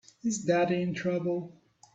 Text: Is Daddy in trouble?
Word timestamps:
Is 0.23 0.39
Daddy 0.39 0.81
in 0.81 0.95
trouble? 0.95 1.61